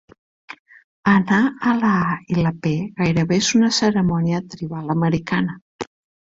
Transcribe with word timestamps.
"Anar 1.11 1.41
a 1.71 1.75
la 1.81 1.91
A 2.13 2.15
i 2.35 2.37
la 2.39 2.53
P" 2.63 2.71
gairebé 3.03 3.39
és 3.43 3.51
una 3.61 3.71
cerimònia 3.81 4.41
tribal 4.55 4.91
americana. 4.97 5.61